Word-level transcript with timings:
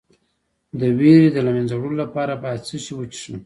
د 0.79 0.81
ویرې 0.99 1.27
د 1.31 1.37
له 1.45 1.51
منځه 1.55 1.73
وړلو 1.77 2.01
لپاره 2.03 2.33
باید 2.43 2.65
څه 2.67 2.75
شی 2.83 2.93
وڅښم؟ 2.95 3.33